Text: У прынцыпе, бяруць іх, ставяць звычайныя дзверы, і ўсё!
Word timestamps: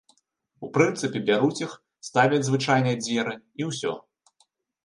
У 0.67 0.69
прынцыпе, 0.77 1.19
бяруць 1.27 1.59
іх, 1.65 1.71
ставяць 2.09 2.41
звычайныя 2.49 2.99
дзверы, 3.03 3.37
і 3.63 3.69
ўсё! 3.69 3.93